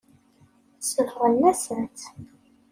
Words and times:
Sebɣen-asen-tt. 0.79 2.01